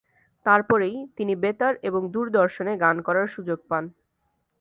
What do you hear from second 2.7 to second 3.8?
গান করার সুযোগ